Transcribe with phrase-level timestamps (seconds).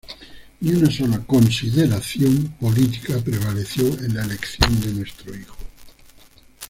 [0.61, 5.55] Ni una sola consideración política prevaleció en la elección de nuestro hijo".